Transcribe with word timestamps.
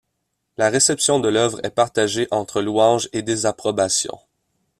La 0.57 0.71
réception 0.71 1.19
de 1.19 1.29
l’œuvre 1.29 1.59
est 1.63 1.69
partagée 1.69 2.27
entre 2.31 2.59
louange 2.63 3.07
et 3.13 3.21
désapprobation. 3.21 4.17